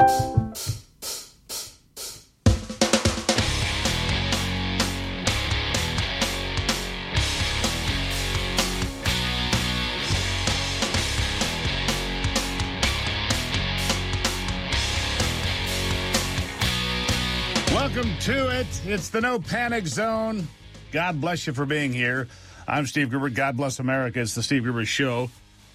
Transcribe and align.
Welcome 0.00 0.54
to 18.20 18.58
it. 18.58 18.66
It's 18.86 19.10
the 19.10 19.20
No 19.20 19.38
Panic 19.38 19.86
Zone. 19.86 20.48
God 20.92 21.20
bless 21.20 21.46
you 21.46 21.52
for 21.52 21.66
being 21.66 21.92
here. 21.92 22.26
I'm 22.66 22.86
Steve 22.86 23.10
Gruber. 23.10 23.28
God 23.28 23.58
bless 23.58 23.80
America. 23.80 24.22
It's 24.22 24.34
the 24.34 24.42
Steve 24.42 24.62
Gruber 24.62 24.86
Show. 24.86 25.28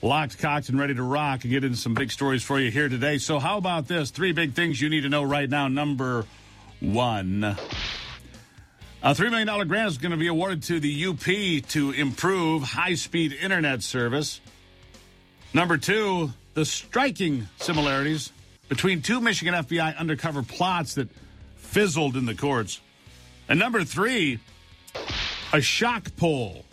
Locked, 0.06 0.38
cocked, 0.38 0.70
and 0.70 0.78
ready 0.78 0.94
to 0.94 1.02
rock 1.02 1.46
and 1.46 1.52
get 1.52 1.64
into 1.64 1.78
some 1.78 1.96
big 1.96 2.12
stories 2.12 2.44
for 2.44 2.60
you 2.60 2.70
here 2.70 2.88
today. 2.88 3.18
So, 3.18 3.40
how 3.40 3.58
about 3.58 3.88
this? 3.88 4.12
Three 4.12 4.34
big 4.34 4.54
things 4.54 4.80
you 4.80 4.88
need 4.88 5.02
to 5.02 5.10
know 5.10 5.24
right 5.24 5.50
now. 5.50 5.68
Number 5.68 6.28
one. 6.80 7.44
A 7.44 7.58
$3 9.16 9.32
million 9.32 9.68
grant 9.68 9.88
is 9.88 9.98
going 9.98 10.12
to 10.12 10.18
be 10.18 10.28
awarded 10.28 10.62
to 10.62 10.80
the 10.80 11.08
UP 11.08 11.68
to 11.70 11.90
improve 11.90 12.62
high 12.62 12.94
speed 12.94 13.34
internet 13.34 13.82
service. 13.82 14.42
Number 15.56 15.76
two, 15.76 16.32
the 16.54 16.66
striking 16.66 17.48
similarities 17.58 18.32
between 18.70 19.02
two 19.02 19.20
Michigan 19.20 19.56
FBI 19.56 19.98
undercover 19.98 20.44
plots 20.44 20.94
that 20.96 21.10
fizzled 21.56 22.16
in 22.16 22.28
the 22.28 22.36
courts. 22.36 22.80
And 23.50 23.58
number 23.58 23.84
three, 23.84 24.40
a 25.52 25.62
shock 25.62 26.16
poll. 26.16 26.64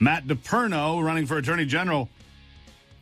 Matt 0.00 0.26
DePerno 0.26 1.00
running 1.04 1.26
for 1.26 1.38
Attorney 1.38 1.64
General 1.64 2.08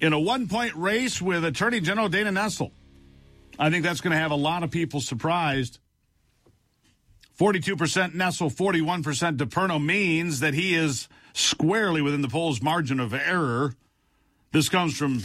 in 0.00 0.12
a 0.12 0.20
one 0.20 0.48
point 0.48 0.74
race 0.74 1.20
with 1.20 1.44
Attorney 1.44 1.80
General 1.80 2.08
Dana 2.08 2.30
Nessel. 2.30 2.72
I 3.58 3.70
think 3.70 3.84
that's 3.84 4.00
going 4.00 4.12
to 4.12 4.18
have 4.18 4.30
a 4.30 4.36
lot 4.36 4.62
of 4.62 4.70
people 4.70 5.00
surprised. 5.00 5.78
42% 7.38 8.14
Nessel, 8.14 8.54
41% 8.54 9.36
DePerno 9.36 9.82
means 9.82 10.40
that 10.40 10.54
he 10.54 10.74
is 10.74 11.08
squarely 11.34 12.00
within 12.00 12.22
the 12.22 12.28
poll's 12.28 12.62
margin 12.62 12.98
of 12.98 13.12
error. 13.12 13.74
This 14.52 14.68
comes 14.68 14.96
from 14.96 15.22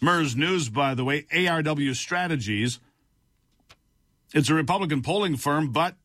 MIRS 0.00 0.36
News, 0.36 0.70
by 0.70 0.94
the 0.94 1.04
way, 1.04 1.26
ARW 1.32 1.94
Strategies. 1.94 2.80
It's 4.32 4.48
a 4.48 4.54
Republican 4.54 5.02
polling 5.02 5.36
firm, 5.36 5.70
but 5.70 5.96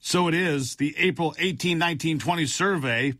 so 0.00 0.26
it 0.26 0.34
is. 0.34 0.76
The 0.76 0.94
April 0.98 1.34
18, 1.38 1.78
19, 1.78 2.18
20 2.18 2.46
survey 2.46 3.14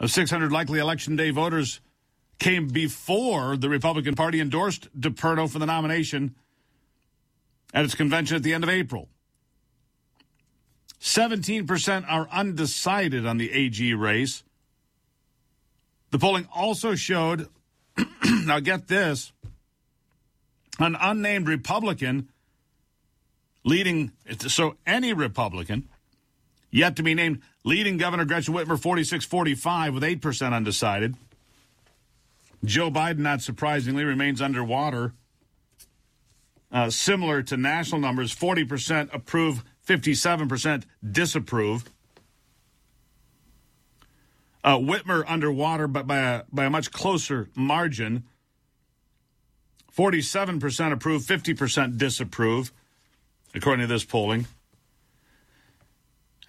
of 0.00 0.10
600 0.10 0.52
likely 0.52 0.78
election 0.78 1.16
day 1.16 1.30
voters 1.30 1.80
came 2.38 2.68
before 2.68 3.56
the 3.56 3.68
Republican 3.68 4.14
Party 4.14 4.40
endorsed 4.40 4.88
DePerno 4.98 5.50
for 5.50 5.58
the 5.58 5.66
nomination 5.66 6.34
at 7.74 7.84
its 7.84 7.94
convention 7.94 8.36
at 8.36 8.42
the 8.42 8.54
end 8.54 8.64
of 8.64 8.70
April. 8.70 9.08
17% 11.00 12.04
are 12.08 12.28
undecided 12.30 13.26
on 13.26 13.38
the 13.38 13.52
AG 13.52 13.94
race. 13.94 14.42
The 16.10 16.18
polling 16.18 16.48
also 16.54 16.94
showed, 16.94 17.48
now 18.24 18.60
get 18.60 18.88
this, 18.88 19.32
an 20.78 20.96
unnamed 21.00 21.48
Republican 21.48 22.28
leading, 23.64 24.12
so 24.38 24.76
any 24.86 25.12
Republican, 25.12 25.88
yet 26.70 26.96
to 26.96 27.02
be 27.02 27.14
named, 27.14 27.42
leading 27.64 27.96
Governor 27.96 28.24
Gretchen 28.24 28.54
Whitmer 28.54 28.80
46 28.80 29.24
45 29.24 29.94
with 29.94 30.02
8% 30.02 30.52
undecided. 30.52 31.16
Joe 32.64 32.90
Biden, 32.90 33.18
not 33.18 33.40
surprisingly, 33.40 34.04
remains 34.04 34.42
underwater. 34.42 35.14
Uh, 36.70 36.90
similar 36.90 37.42
to 37.42 37.56
national 37.56 38.00
numbers 38.00 38.34
40% 38.34 39.12
approve, 39.14 39.64
57% 39.86 40.84
disapprove. 41.10 41.90
Uh, 44.62 44.76
Whitmer 44.76 45.24
underwater, 45.26 45.88
but 45.88 46.06
by 46.06 46.18
a, 46.18 46.42
by 46.52 46.64
a 46.64 46.70
much 46.70 46.90
closer 46.90 47.48
margin. 47.54 48.24
47% 49.96 50.92
approve, 50.92 51.22
50% 51.22 51.96
disapprove 51.96 52.72
according 53.54 53.86
to 53.86 53.92
this 53.92 54.04
polling. 54.04 54.46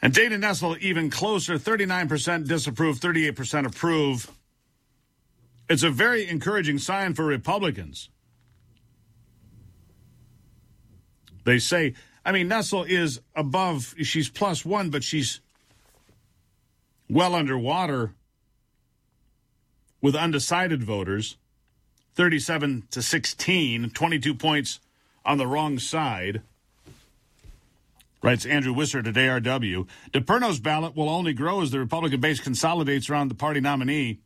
And 0.02 0.14
Dana 0.14 0.38
Nessel 0.38 0.78
even 0.80 1.10
closer, 1.10 1.56
39% 1.56 2.48
disapprove, 2.48 3.00
38% 3.00 3.66
approve. 3.66 4.32
It's 5.70 5.84
a 5.84 5.92
very 5.92 6.28
encouraging 6.28 6.80
sign 6.80 7.14
for 7.14 7.24
Republicans. 7.24 8.10
They 11.46 11.60
say, 11.60 11.94
I 12.26 12.32
mean, 12.32 12.50
Nessel 12.50 12.88
is 12.88 13.22
above, 13.36 13.94
she's 14.02 14.30
plus 14.30 14.66
one, 14.66 14.90
but 14.90 15.04
she's 15.04 15.42
well 17.08 17.36
underwater 17.36 18.14
with 20.02 20.16
undecided 20.16 20.84
voters 20.84 21.38
37 22.16 22.84
to 22.92 23.02
16, 23.02 23.92
22 23.92 24.34
points 24.36 24.80
on 25.24 25.38
the 25.38 25.48
wrong 25.48 25.80
side. 25.80 26.42
Writes 28.22 28.46
Andrew 28.46 28.74
Wishart 28.74 29.08
at 29.08 29.14
ARW. 29.14 29.88
DePerno's 30.12 30.60
ballot 30.60 30.96
will 30.96 31.10
only 31.10 31.32
grow 31.32 31.62
as 31.62 31.72
the 31.72 31.80
Republican 31.80 32.20
base 32.20 32.40
consolidates 32.40 33.10
around 33.10 33.30
the 33.30 33.36
party 33.36 33.62
nominee. 33.62 34.20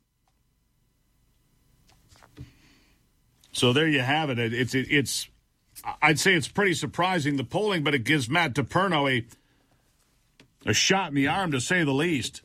So 3.53 3.71
there 3.71 3.87
you 3.87 4.01
have 4.01 4.29
it. 4.29 4.39
It's 4.39 4.75
it, 4.75 4.87
it's 4.89 5.27
I'd 6.01 6.19
say 6.19 6.33
it's 6.33 6.47
pretty 6.47 6.73
surprising 6.73 7.37
the 7.37 7.43
polling, 7.43 7.83
but 7.83 7.95
it 7.95 8.03
gives 8.03 8.29
Matt 8.29 8.53
DePerno 8.53 9.09
a 9.09 9.25
a 10.69 10.73
shot 10.73 11.09
in 11.09 11.15
the 11.15 11.27
arm 11.27 11.51
to 11.51 11.61
say 11.61 11.83
the 11.83 11.91
least. 11.91 12.41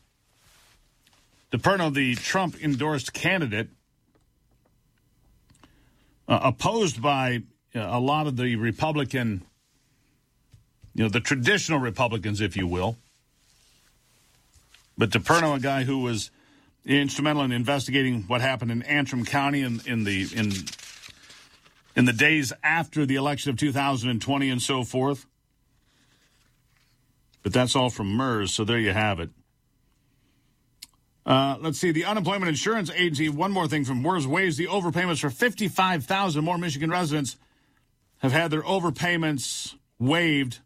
DePerno, 1.53 1.93
the 1.93 2.15
Trump 2.15 2.63
endorsed 2.63 3.15
candidate, 3.15 3.69
uh, 6.29 6.41
opposed 6.43 7.01
by 7.01 7.43
uh, 7.75 7.81
a 7.81 7.99
lot 7.99 8.27
of 8.27 8.37
the 8.37 8.57
Republican 8.57 9.43
you 10.99 11.05
know, 11.05 11.09
the 11.09 11.21
traditional 11.21 11.79
Republicans, 11.79 12.41
if 12.41 12.57
you 12.57 12.67
will. 12.67 12.97
But 14.99 15.11
DePerno, 15.11 15.57
a 15.57 15.61
guy 15.61 15.85
who 15.85 16.01
was 16.01 16.33
instrumental 16.85 17.43
in 17.43 17.53
investigating 17.53 18.23
what 18.23 18.41
happened 18.41 18.73
in 18.73 18.83
Antrim 18.83 19.25
County 19.25 19.63
in, 19.63 19.81
in 19.87 20.03
the 20.03 20.27
in 20.35 20.51
in 21.99 22.05
the 22.05 22.13
days 22.13 22.53
after 22.63 23.05
the 23.05 23.17
election 23.17 23.51
of 23.51 23.59
2020 23.59 24.49
and 24.49 24.63
so 24.63 24.85
forth. 24.85 25.27
But 27.43 27.53
that's 27.53 27.75
all 27.75 27.91
from 27.91 28.07
MIRS, 28.17 28.55
so 28.55 28.65
there 28.65 28.79
you 28.79 28.93
have 28.93 29.21
it. 29.21 29.31
Uh, 31.27 31.57
let's 31.61 31.79
see. 31.79 31.91
The 31.91 32.05
Unemployment 32.07 32.49
Insurance 32.49 32.91
Agency, 32.91 33.29
one 33.29 33.53
more 33.53 33.69
thing 33.69 33.85
from 33.85 34.01
MIRS, 34.01 34.27
waives 34.27 34.57
the 34.57 34.69
overpayments 34.69 35.21
for 35.21 35.29
55,000 35.29 36.45
more 36.45 36.57
Michigan 36.57 36.89
residents 36.89 37.37
have 38.19 38.33
had 38.33 38.51
their 38.51 38.63
overpayments 38.63 39.75
waived 39.99 40.61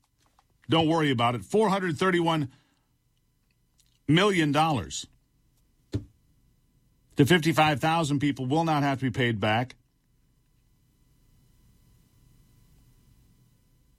don't 0.69 0.89
worry 0.89 1.11
about 1.11 1.35
it. 1.35 1.43
$431 1.43 2.49
million 4.09 4.53
to 4.53 4.93
55,000 7.17 8.21
people 8.21 8.47
will 8.47 8.65
not 8.65 8.83
have 8.83 9.01
to 9.01 9.05
be 9.05 9.11
paid 9.11 9.41
back. 9.41 9.75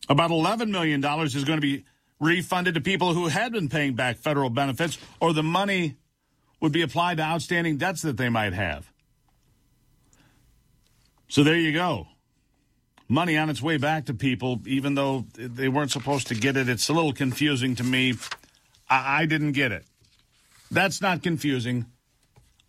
About 0.10 0.32
$11 0.32 0.70
million 0.70 1.04
is 1.24 1.44
going 1.44 1.58
to 1.58 1.62
be 1.62 1.86
refunded 2.20 2.76
to 2.76 2.82
people 2.82 3.14
who 3.14 3.28
had 3.28 3.52
been 3.52 3.70
paying 3.70 3.96
back 3.96 4.18
federal 4.18 4.50
benefits, 4.50 4.98
or 5.20 5.34
the 5.34 5.44
money 5.44 5.96
would 6.60 6.72
be 6.72 6.82
applied 6.82 7.18
to 7.18 7.24
outstanding 7.24 7.78
debts 7.78 8.02
that 8.02 8.18
they 8.18 8.30
might 8.30 8.54
have. 8.54 8.92
So 11.28 11.44
there 11.44 11.58
you 11.58 11.74
go 11.74 12.08
money 13.14 13.38
on 13.38 13.50
its 13.50 13.62
way 13.62 13.78
back 13.78 14.06
to 14.06 14.14
people, 14.14 14.62
even 14.66 14.96
though 14.96 15.26
they 15.36 15.70
weren't 15.70 15.92
supposed 15.92 16.28
to 16.28 16.36
get 16.36 16.58
it. 16.58 16.68
It's 16.68 16.90
a 16.90 16.94
little 16.94 17.14
confusing 17.14 17.76
to 17.76 17.84
me. 17.84 18.16
I, 18.90 19.22
I 19.22 19.26
didn't 19.26 19.54
get 19.54 19.72
it. 19.72 19.86
That's 20.72 21.02
not 21.02 21.22
confusing. 21.22 21.86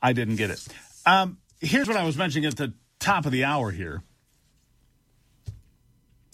I 0.03 0.13
didn't 0.13 0.37
get 0.37 0.51
it. 0.51 0.67
Um, 1.07 1.39
here's 1.61 1.89
what 1.89 1.97
I 1.97 2.05
was 2.05 2.17
mentioning 2.17 2.47
at 2.47 2.57
the 2.57 2.75
top 2.99 3.27
of 3.27 3.33
the 3.33 3.45
hour 3.45 3.71
here. 3.71 4.03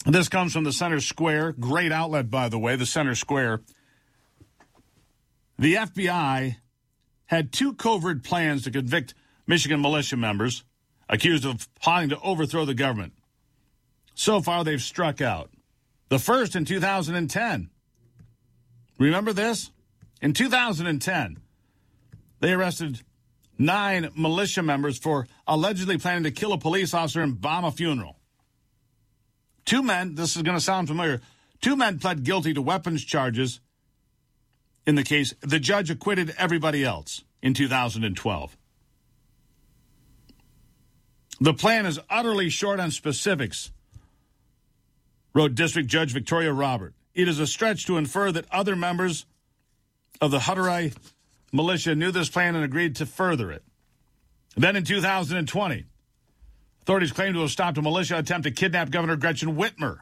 This 0.06 0.29
comes 0.29 0.52
from 0.52 0.64
the 0.64 0.73
Center 0.73 1.00
Square. 1.00 1.52
Great 1.52 1.93
outlet, 1.93 2.31
by 2.31 2.49
the 2.49 2.58
way, 2.58 2.76
the 2.76 2.87
Center 2.87 3.14
Square. 3.14 3.61
The 5.58 5.75
FBI 5.75 6.56
had 7.26 7.52
two 7.52 7.75
covert 7.75 8.25
plans 8.25 8.64
to 8.64 8.70
convict 8.70 9.14
Michigan 9.47 9.82
militia 9.82 10.17
members 10.17 10.64
accused 11.08 11.44
of 11.44 11.69
plotting 11.75 12.08
to 12.11 12.20
overthrow 12.20 12.64
the 12.64 12.75
government. 12.75 13.12
So 14.14 14.41
far, 14.41 14.64
they've 14.64 14.81
struck 14.81 15.20
out. 15.20 15.50
The 16.08 16.19
first 16.19 16.56
in 16.56 16.64
2010. 16.64 17.70
Remember 18.99 19.32
this? 19.32 19.70
In 20.23 20.32
2010, 20.32 21.38
they 22.41 22.53
arrested 22.53 23.00
nine 23.58 24.11
militia 24.14 24.62
members 24.62 24.99
for 24.99 25.26
allegedly 25.46 25.99
planning 25.99 26.25
to 26.25 26.31
kill 26.31 26.53
a 26.53 26.58
police 26.58 26.94
officer 26.94 27.23
and 27.23 27.41
bomb 27.41 27.64
a 27.64 27.73
funeral. 27.73 28.19
Two 29.64 29.82
men, 29.82 30.14
this 30.14 30.36
is 30.36 30.42
going 30.42 30.56
to 30.56 30.62
sound 30.62 30.88
familiar, 30.88 31.20
two 31.60 31.76
men 31.76 31.98
pled 31.98 32.24
guilty 32.24 32.54
to 32.54 32.62
weapons 32.62 33.04
charges 33.04 33.60
in 34.86 34.94
the 34.94 35.02
case. 35.02 35.34
The 35.40 35.60
judge 35.60 35.90
acquitted 35.90 36.34
everybody 36.38 36.84
else 36.84 37.24
in 37.42 37.54
2012. 37.54 38.56
The 41.40 41.54
plan 41.54 41.86
is 41.86 41.98
utterly 42.10 42.50
short 42.50 42.80
on 42.80 42.90
specifics, 42.90 43.72
wrote 45.34 45.54
District 45.54 45.88
Judge 45.88 46.12
Victoria 46.12 46.52
Robert. 46.52 46.92
It 47.14 47.28
is 47.28 47.38
a 47.38 47.46
stretch 47.46 47.86
to 47.86 47.96
infer 47.96 48.30
that 48.32 48.44
other 48.50 48.76
members 48.76 49.24
of 50.20 50.30
the 50.30 50.40
Hutaree 50.40 50.94
militia 51.52 51.94
knew 51.94 52.10
this 52.10 52.28
plan 52.28 52.54
and 52.54 52.64
agreed 52.64 52.96
to 52.96 53.06
further 53.06 53.50
it. 53.50 53.62
Then 54.56 54.76
in 54.76 54.84
2020, 54.84 55.84
authorities 56.82 57.12
claim 57.12 57.35
to 57.35 57.41
have 57.41 57.50
stopped 57.50 57.79
a 57.79 57.82
militia 57.82 58.19
attempt 58.19 58.44
to 58.44 58.50
kidnap 58.50 58.91
Governor 58.91 59.17
Gretchen 59.17 59.56
Whitmer. 59.56 59.99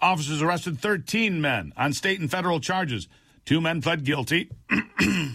Officers 0.00 0.42
arrested 0.42 0.78
13 0.78 1.40
men 1.40 1.72
on 1.76 1.92
state 1.92 2.20
and 2.20 2.30
federal 2.30 2.60
charges. 2.60 3.08
Two 3.44 3.60
men 3.60 3.82
pled 3.82 4.04
guilty. 4.04 4.50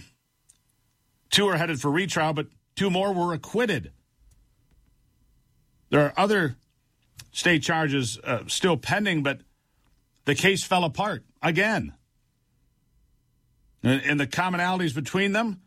two 1.30 1.46
are 1.46 1.56
headed 1.56 1.80
for 1.80 1.90
retrial, 1.90 2.32
but 2.32 2.48
two 2.74 2.90
more 2.90 3.12
were 3.12 3.32
acquitted. 3.32 3.92
There 5.90 6.00
are 6.00 6.12
other 6.16 6.56
state 7.32 7.62
charges 7.62 8.18
uh, 8.24 8.40
still 8.46 8.76
pending, 8.76 9.22
but 9.22 9.40
the 10.24 10.34
case 10.34 10.64
fell 10.64 10.84
apart 10.84 11.24
again. 11.42 11.94
And, 13.82 14.02
and 14.04 14.20
the 14.20 14.26
commonalities 14.26 14.94
between 14.94 15.32
them 15.32 15.60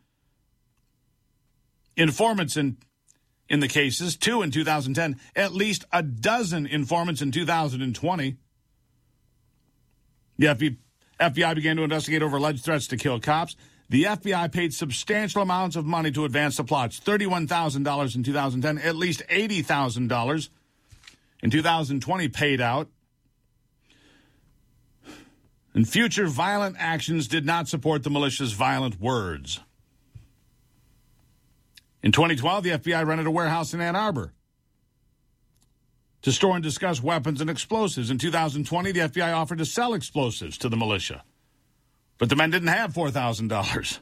informants 1.96 2.56
in 2.56 2.76
in 3.50 3.58
the 3.58 3.68
cases, 3.68 4.16
two 4.16 4.42
in 4.42 4.52
2010, 4.52 5.20
at 5.34 5.52
least 5.52 5.84
a 5.92 6.02
dozen 6.02 6.66
informants 6.66 7.20
in 7.20 7.32
2020. 7.32 8.36
The 10.38 10.46
FBI, 10.46 10.76
FBI 11.18 11.54
began 11.56 11.76
to 11.76 11.82
investigate 11.82 12.22
over 12.22 12.36
alleged 12.36 12.64
threats 12.64 12.86
to 12.86 12.96
kill 12.96 13.18
cops. 13.18 13.56
The 13.90 14.04
FBI 14.04 14.52
paid 14.52 14.72
substantial 14.72 15.42
amounts 15.42 15.74
of 15.74 15.84
money 15.84 16.12
to 16.12 16.24
advance 16.24 16.56
the 16.56 16.64
plots 16.64 17.00
$31,000 17.00 18.14
in 18.14 18.22
2010, 18.22 18.78
at 18.78 18.94
least 18.94 19.22
$80,000 19.28 20.48
in 21.42 21.50
2020 21.50 22.28
paid 22.28 22.60
out. 22.60 22.88
And 25.74 25.88
future 25.88 26.26
violent 26.26 26.76
actions 26.78 27.26
did 27.26 27.44
not 27.44 27.68
support 27.68 28.04
the 28.04 28.10
militia's 28.10 28.52
violent 28.52 29.00
words. 29.00 29.60
In 32.02 32.12
2012, 32.12 32.64
the 32.64 32.70
FBI 32.70 33.06
rented 33.06 33.26
a 33.26 33.30
warehouse 33.30 33.74
in 33.74 33.80
Ann 33.80 33.96
Arbor 33.96 34.32
to 36.22 36.32
store 36.32 36.54
and 36.54 36.62
discuss 36.62 37.02
weapons 37.02 37.40
and 37.40 37.50
explosives. 37.50 38.10
In 38.10 38.18
2020, 38.18 38.92
the 38.92 39.00
FBI 39.00 39.34
offered 39.34 39.58
to 39.58 39.66
sell 39.66 39.94
explosives 39.94 40.58
to 40.58 40.68
the 40.68 40.76
militia, 40.76 41.24
but 42.18 42.28
the 42.28 42.36
men 42.36 42.50
didn't 42.50 42.68
have 42.68 42.92
$4,000. 42.92 43.98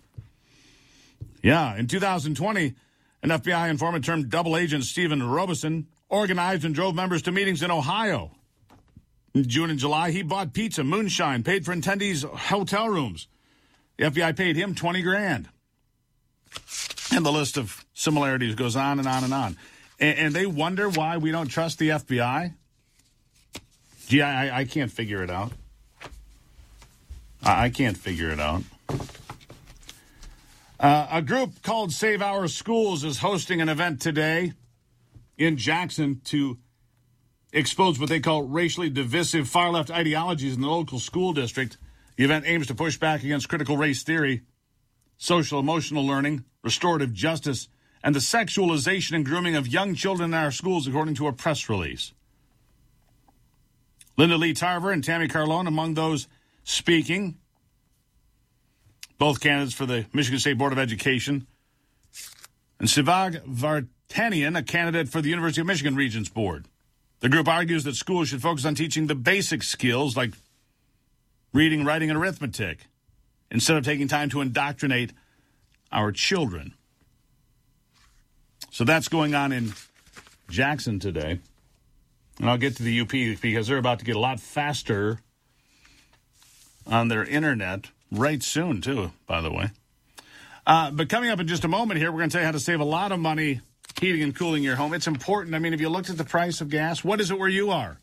Yeah, 1.43 1.77
in 1.77 1.87
2020, 1.87 2.75
an 3.23 3.31
FBI 3.31 3.71
informant 3.71 4.05
termed 4.05 4.31
double 4.31 4.57
agent 4.57 4.85
Stephen 4.85 5.23
Robeson 5.23 5.87
organized 6.09 6.65
and 6.65 6.75
drove 6.75 6.95
members 6.95 7.23
to 7.23 7.33
meetings 7.33 7.63
in 7.63 7.71
Ohio. 7.71 8.33
In 9.35 9.49
June 9.49 9.71
and 9.71 9.79
July, 9.79 10.11
he 10.11 10.23
bought 10.23 10.53
pizza, 10.53 10.83
moonshine, 10.83 11.43
paid 11.43 11.65
for 11.65 11.75
attendees' 11.75 12.25
hotel 12.25 12.89
rooms. 12.89 13.29
The 13.97 14.05
FBI 14.05 14.37
paid 14.37 14.57
him 14.57 14.75
20 14.75 15.03
grand. 15.03 15.49
And 17.19 17.27
the 17.27 17.33
list 17.33 17.57
of 17.57 17.85
similarities 17.95 18.55
goes 18.55 18.77
on 18.77 19.01
and 19.01 19.09
on 19.09 19.25
and 19.25 19.35
on. 19.35 19.57
And, 19.99 20.19
and 20.19 20.33
they 20.33 20.47
wonder 20.47 20.89
why 20.89 21.17
we 21.17 21.33
don't 21.33 21.49
trust 21.49 21.81
the 21.81 21.89
FBI. 21.89 22.55
Gee, 24.07 24.23
I, 24.23 24.61
I 24.61 24.65
can't 24.65 24.93
figure 24.93 25.25
it 25.25 25.29
out. 25.29 25.51
I, 27.43 27.71
can't 27.71 27.97
figure 27.97 28.31
it 28.31 28.39
out. 28.39 28.63
Uh, 30.79 31.09
a 31.11 31.21
group 31.21 31.61
called 31.65 31.91
Save 31.91 32.23
Our 32.23 32.47
Schools 32.47 33.03
is 33.03 33.19
hosting 33.19 33.61
an 33.61 33.69
event 33.69 34.01
today 34.01 34.53
in 35.37 35.57
Jackson 35.57 36.21
to 36.27 36.57
expose 37.53 37.99
what 37.99 38.11
they 38.11 38.21
call 38.21 38.45
racially 38.45 38.91
divisive 38.91 39.49
far 39.49 39.73
left 39.73 39.91
ideologies 39.91 40.55
in 40.55 40.61
the 40.61 40.69
local 40.69 41.01
school 41.01 41.33
district. 41.33 41.79
The 42.15 42.23
event 42.23 42.45
aims 42.47 42.69
to 42.69 42.77
push 42.77 42.97
back 42.97 43.25
against 43.25 43.49
critical 43.49 43.77
race 43.77 44.05
theory, 44.05 44.43
social 45.17 45.59
emotional 45.59 46.07
learning, 46.07 46.45
restorative 46.69 47.15
justice, 47.15 47.67
and 48.05 48.15
the 48.15 48.19
sexualization 48.19 49.17
and 49.17 49.25
grooming 49.25 49.57
of 49.57 49.67
young 49.67 49.95
children 49.95 50.35
in 50.35 50.35
our 50.35 50.51
schools, 50.51 50.87
according 50.87 51.15
to 51.15 51.27
a 51.27 51.33
press 51.33 51.71
release. 51.71 52.13
Linda 54.19 54.37
Lee 54.37 54.53
Tarver 54.53 54.91
and 54.91 55.03
Tammy 55.03 55.29
Carlone 55.29 55.67
among 55.67 55.95
those 55.95 56.29
speaking, 56.65 57.39
both 59.17 59.41
candidates 59.41 59.75
for 59.75 59.87
the 59.87 60.05
Michigan 60.13 60.39
State 60.39 60.59
Board 60.59 60.73
of 60.73 60.79
Education, 60.79 61.47
and 62.79 62.87
Sevag 62.87 63.43
Vartanian, 63.47 64.59
a 64.59 64.63
candidate 64.63 65.09
for 65.09 65.23
the 65.23 65.31
University 65.31 65.63
of 65.63 65.67
Michigan 65.67 65.97
Regents 65.97 66.29
Board. 66.29 66.67
The 67.21 67.31
group 67.31 67.49
argues 67.49 67.85
that 67.85 67.97
schools 67.97 68.29
should 68.29 68.43
focus 68.43 68.67
on 68.67 68.75
teaching 68.75 69.07
the 69.07 69.15
basic 69.15 69.63
skills 69.63 70.19
like 70.19 70.35
reading, 71.55 71.87
writing, 71.87 72.11
and 72.11 72.19
arithmetic 72.19 72.89
instead 73.51 73.79
of 73.79 73.85
taking 73.87 74.07
time 74.07 74.29
to 74.29 74.43
indoctrinate 74.43 75.15
our 75.91 76.13
children. 76.13 76.75
So 78.71 78.85
that's 78.85 79.09
going 79.09 79.35
on 79.35 79.53
in 79.53 79.73
Jackson 80.49 80.99
today. 80.99 81.41
And 82.39 82.49
I'll 82.49 82.59
get 82.59 82.77
to 82.77 82.83
the 82.83 83.01
UP 83.01 83.11
because 83.41 83.67
they're 83.67 83.79
about 83.79 83.99
to 83.99 84.05
get 84.05 84.17
a 84.17 84.21
lot 84.21 84.41
faster 84.41 85.19
on 86.87 87.09
their 87.09 87.25
internet 87.25 87.87
right 88.13 88.43
soon, 88.43 88.81
too, 88.81 89.13
by 89.27 89.41
the 89.41 89.51
way. 89.51 89.71
Uh, 90.67 90.91
but 90.91 91.09
coming 91.09 91.31
up 91.31 91.41
in 91.41 91.49
just 91.49 91.65
a 91.65 91.69
moment 91.69 91.99
here, 91.99 92.13
we're 92.13 92.19
going 92.19 92.31
to 92.31 92.35
tell 92.35 92.43
you 92.43 92.47
how 92.47 92.53
to 92.53 92.61
save 92.61 92.81
a 92.81 92.85
lot 92.85 93.11
of 93.11 93.19
money 93.19 93.61
heating 94.01 94.23
and 94.23 94.35
cooling 94.37 94.63
your 94.63 94.77
home. 94.77 94.95
It's 94.95 95.07
important. 95.07 95.55
I 95.55 95.59
mean, 95.59 95.75
if 95.75 95.81
you 95.81 95.89
looked 95.89 96.11
at 96.11 96.17
the 96.17 96.25
price 96.25 96.61
of 96.61 96.69
gas, 96.69 97.03
what 97.03 97.21
is 97.21 97.31
it 97.31 97.39
where 97.39 97.49
you 97.49 97.71
are? 97.71 97.99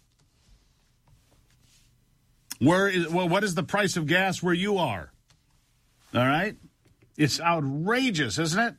Where 2.59 2.87
is 2.87 3.09
well, 3.09 3.27
what 3.27 3.43
is 3.43 3.55
the 3.55 3.63
price 3.63 3.97
of 3.97 4.07
gas 4.07 4.41
where 4.41 4.53
you 4.53 4.77
are? 4.77 5.11
All 6.13 6.25
right? 6.25 6.55
It's 7.17 7.39
outrageous, 7.39 8.37
isn't 8.37 8.59
it? 8.59 8.75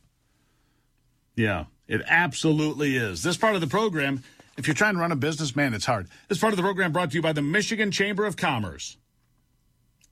Yeah, 1.35 1.65
it 1.87 2.03
absolutely 2.06 2.97
is. 2.97 3.23
This 3.23 3.37
part 3.37 3.55
of 3.55 3.61
the 3.61 3.67
program, 3.67 4.23
if 4.56 4.67
you're 4.67 4.75
trying 4.75 4.94
to 4.94 5.00
run 5.00 5.12
a 5.12 5.17
business, 5.17 5.55
man, 5.55 5.75
it's 5.75 5.85
hard. 5.87 6.09
This 6.29 6.38
part 6.38 6.53
of 6.53 6.56
the 6.56 6.62
program 6.62 6.93
brought 6.93 7.11
to 7.11 7.17
you 7.17 7.23
by 7.23 7.33
the 7.33 7.43
Michigan 7.43 7.91
Chamber 7.91 8.25
of 8.25 8.37
Commerce. 8.37 8.97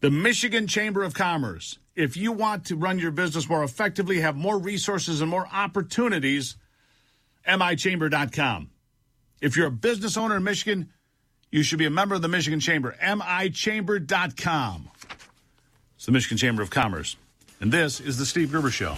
The 0.00 0.10
Michigan 0.10 0.66
Chamber 0.66 1.02
of 1.02 1.14
Commerce. 1.14 1.78
If 1.94 2.16
you 2.16 2.32
want 2.32 2.66
to 2.66 2.76
run 2.76 2.98
your 2.98 3.10
business 3.10 3.48
more 3.48 3.64
effectively, 3.64 4.20
have 4.20 4.36
more 4.36 4.58
resources 4.58 5.20
and 5.20 5.30
more 5.30 5.46
opportunities, 5.50 6.56
michamber.com. 7.46 8.70
If 9.40 9.56
you're 9.56 9.68
a 9.68 9.72
business 9.72 10.16
owner 10.16 10.36
in 10.36 10.44
Michigan, 10.44 10.90
you 11.50 11.62
should 11.62 11.78
be 11.78 11.86
a 11.86 11.90
member 11.90 12.14
of 12.14 12.22
the 12.22 12.28
Michigan 12.28 12.60
Chamber. 12.60 12.96
michamber.com. 13.00 14.90
It's 15.96 16.06
the 16.06 16.12
Michigan 16.12 16.36
Chamber 16.36 16.62
of 16.62 16.70
Commerce. 16.70 17.16
And 17.64 17.72
this 17.72 17.98
is 17.98 18.18
The 18.18 18.26
Steve 18.26 18.50
Gruber 18.50 18.70
Show. 18.70 18.90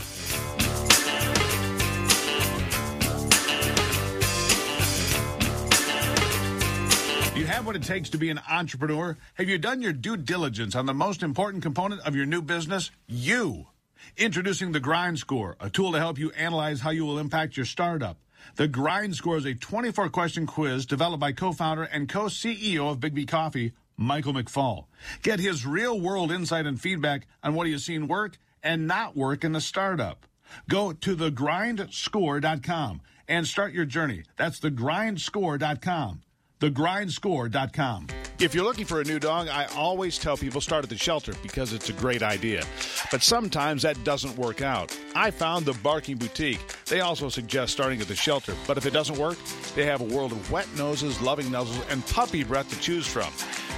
You 7.39 7.47
have 7.47 7.65
what 7.65 7.77
it 7.77 7.85
takes 7.85 8.11
to 8.11 8.19
be 8.19 8.29
an 8.29 8.41
entrepreneur? 8.51 9.17
Have 9.35 9.49
you 9.49 9.59
done 9.59 9.83
your 9.83 9.93
due 9.93 10.17
diligence 10.17 10.75
on 10.75 10.87
the 10.87 10.93
most 10.93 11.23
important 11.23 11.63
component 11.63 12.01
of 12.01 12.17
your 12.17 12.27
new 12.27 12.43
business? 12.43 12.91
You. 13.07 13.69
Introducing 14.17 14.73
the 14.73 14.81
Grind 14.81 15.21
Score, 15.21 15.55
a 15.61 15.71
tool 15.71 15.93
to 15.93 16.01
help 16.01 16.19
you 16.19 16.33
analyze 16.33 16.81
how 16.81 16.91
you 16.91 17.07
will 17.07 17.21
impact 17.21 17.57
your 17.57 17.67
startup. 17.67 18.19
The 18.57 18.67
Grind 18.67 19.15
Score 19.15 19.37
is 19.37 19.45
a 19.45 19.55
24 19.55 20.09
question 20.09 20.45
quiz 20.45 20.87
developed 20.87 21.21
by 21.21 21.31
co 21.31 21.53
founder 21.53 21.85
and 21.85 22.09
co 22.09 22.25
CEO 22.25 22.91
of 22.91 22.99
Biggby 22.99 23.29
Coffee, 23.29 23.75
Michael 23.97 24.35
McFall. 24.35 24.87
Get 25.23 25.39
his 25.39 25.65
real 25.65 26.01
world 26.01 26.33
insight 26.33 26.67
and 26.67 26.81
feedback 26.81 27.29
on 27.45 27.55
what 27.55 27.69
he 27.69 27.73
has 27.73 27.85
seen 27.85 28.09
work 28.09 28.39
and 28.63 28.87
not 28.87 29.17
work 29.17 29.45
in 29.45 29.53
the 29.53 29.61
startup. 29.61 30.27
Go 30.69 30.93
to 30.93 31.17
thegrindscore.com 31.17 33.01
and 33.29 33.47
start 33.47 33.73
your 33.73 33.85
journey. 33.85 34.23
That's 34.37 34.61
thegrindscore.com 34.61 36.23
thegrindscore.com. 36.61 38.07
If 38.39 38.55
you're 38.55 38.65
looking 38.65 38.85
for 38.85 39.01
a 39.01 39.05
new 39.05 39.19
dog, 39.19 39.49
I 39.49 39.67
always 39.77 40.19
tell 40.19 40.37
people 40.37 40.61
start 40.61 40.85
at 40.85 40.91
the 40.91 40.97
shelter 40.97 41.33
because 41.43 41.73
it's 41.73 41.89
a 41.89 41.93
great 41.93 42.23
idea. 42.23 42.65
But 43.11 43.23
sometimes 43.23 43.83
that 43.83 44.03
doesn't 44.05 44.37
work 44.37 44.63
out. 44.63 44.97
I 45.15 45.31
found 45.31 45.65
the 45.65 45.75
Barking 45.75 46.17
Boutique. 46.17 46.61
They 46.87 47.01
also 47.01 47.29
suggest 47.29 47.73
starting 47.73 48.01
at 48.01 48.09
the 48.09 48.17
shelter, 48.17 48.55
but 48.67 48.79
if 48.79 48.87
it 48.87 48.93
doesn't 48.93 49.19
work, 49.19 49.39
they 49.75 49.87
have 49.87 50.01
a 50.01 50.05
world 50.05 50.33
of 50.33 50.51
wet 50.51 50.69
noses, 50.77 51.21
loving 51.21 51.47
nuzzles, 51.47 51.91
and 51.91 52.07
puppy 52.09 52.45
breath 52.45 52.69
to 52.71 52.81
choose 52.81 53.07
from. 53.07 53.33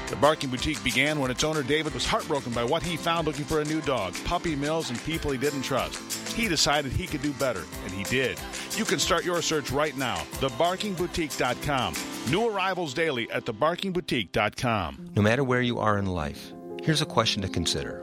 The 0.08 0.16
Barking 0.16 0.48
Boutique 0.48 0.82
began 0.82 1.20
when 1.20 1.30
its 1.30 1.44
owner 1.44 1.62
David 1.62 1.92
was 1.92 2.06
heartbroken 2.06 2.52
by 2.52 2.64
what 2.64 2.82
he 2.82 2.96
found 2.96 3.26
looking 3.26 3.44
for 3.44 3.60
a 3.60 3.64
new 3.64 3.82
dog, 3.82 4.14
puppy 4.24 4.56
mills, 4.56 4.88
and 4.88 4.98
people 5.04 5.30
he 5.30 5.36
didn't 5.36 5.60
trust. 5.60 5.98
He 6.32 6.48
decided 6.48 6.92
he 6.92 7.06
could 7.06 7.20
do 7.20 7.32
better, 7.34 7.64
and 7.84 7.92
he 7.92 8.04
did. 8.04 8.38
You 8.74 8.86
can 8.86 8.98
start 8.98 9.26
your 9.26 9.42
search 9.42 9.70
right 9.70 9.94
now, 9.98 10.16
thebarkingboutique.com. 10.40 11.94
New 12.30 12.48
arrivals 12.48 12.94
daily 12.94 13.30
at 13.30 13.44
thebarkingboutique.com. 13.44 15.10
No 15.14 15.20
matter 15.20 15.44
where 15.44 15.60
you 15.60 15.78
are 15.78 15.98
in 15.98 16.06
life, 16.06 16.52
here's 16.82 17.02
a 17.02 17.06
question 17.06 17.42
to 17.42 17.48
consider. 17.48 18.02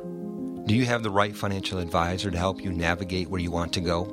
Do 0.67 0.75
you 0.75 0.85
have 0.85 1.01
the 1.01 1.09
right 1.09 1.35
financial 1.35 1.79
advisor 1.79 2.29
to 2.29 2.37
help 2.37 2.61
you 2.63 2.71
navigate 2.71 3.29
where 3.29 3.41
you 3.41 3.49
want 3.49 3.73
to 3.73 3.81
go? 3.81 4.03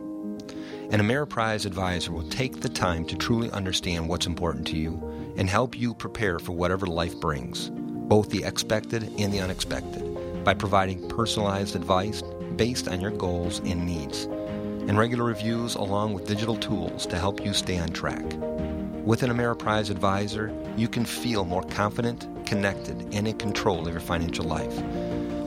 An 0.93 1.01
Ameriprise 1.01 1.67
advisor 1.67 2.13
will 2.13 2.29
take 2.29 2.61
the 2.61 2.69
time 2.69 3.05
to 3.07 3.17
truly 3.17 3.51
understand 3.51 4.09
what's 4.09 4.27
important 4.27 4.67
to 4.69 4.77
you 4.77 5.33
and 5.37 5.49
help 5.49 5.79
you 5.79 5.95
prepare 5.95 6.39
for 6.39 6.53
whatever 6.53 6.87
life 6.87 7.19
brings, 7.19 7.71
both 8.13 8.29
the 8.29 8.45
expected 8.45 9.05
and 9.19 9.33
the 9.33 9.41
unexpected, 9.41 10.45
by 10.45 10.53
providing 10.53 11.09
personalized 11.09 11.75
advice 11.75 12.23
based 12.57 12.87
on 12.87 13.01
your 13.01 13.11
goals 13.11 13.61
and 13.61 13.87
needs, 13.87 14.25
and 14.87 14.99
regular 14.99 15.25
reviews 15.25 15.77
along 15.77 16.13
with 16.13 16.27
digital 16.27 16.55
tools 16.57 17.07
to 17.07 17.19
help 17.19 17.43
you 17.43 17.55
stay 17.55 17.79
on 17.79 17.89
track. 17.89 18.23
With 19.03 19.23
an 19.23 19.31
Ameriprise 19.31 19.89
advisor, 19.89 20.55
you 20.77 20.89
can 20.89 21.07
feel 21.07 21.47
more 21.47 21.63
confident, 21.63 22.29
connected, 22.45 23.01
and 23.15 23.27
in 23.27 23.39
control 23.39 23.87
of 23.87 23.95
your 23.95 24.03
financial 24.03 24.45
life. 24.45 24.83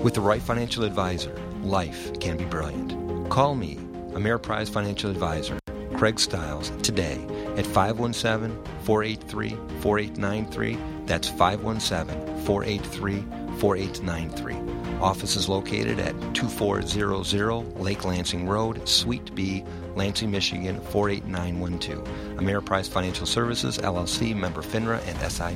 With 0.04 0.16
the 0.16 0.22
right 0.22 0.42
financial 0.42 0.86
advisor, 0.86 1.40
life 1.62 2.20
can 2.20 2.36
be 2.36 2.46
brilliant. 2.46 3.30
Call 3.30 3.54
me, 3.54 3.76
Ameriprise 4.14 4.72
Financial 4.72 5.12
Advisor, 5.12 5.60
Craig 5.98 6.20
Stiles, 6.20 6.72
today 6.82 7.24
at 7.58 7.68
517 7.68 8.60
483 8.86 9.50
4893. 9.82 10.80
That's 11.06 11.30
517 11.30 12.35
483 12.46 13.24
4893. 13.60 15.00
Office 15.02 15.36
is 15.36 15.50
located 15.50 16.00
at 16.00 16.16
2400 16.34 17.80
Lake 17.80 18.06
Lansing 18.06 18.48
Road, 18.48 18.88
Suite 18.88 19.34
B, 19.36 19.64
Lansing, 19.96 20.32
Michigan 20.32 20.80
48912. 20.82 22.08
Ameriprise 22.38 22.88
Financial 22.90 23.26
Services, 23.26 23.78
LLC, 23.78 24.36
member 24.36 24.62
FINRA 24.62 25.00
and 25.08 25.18
SIPC. 25.20 25.56